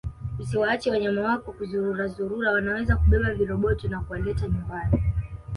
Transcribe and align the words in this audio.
Usiwaache 0.39 0.91
wanyama 0.91 1.21
wako 1.21 1.51
kuzururazurura 1.51 2.51
wanaweza 2.51 2.95
kubeba 2.95 3.33
viroboto 3.33 3.87
na 3.87 3.99
kuwaleta 4.01 4.47
nyumbani 4.47 4.93